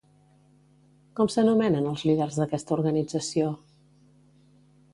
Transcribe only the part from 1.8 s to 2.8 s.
els líders d'aquesta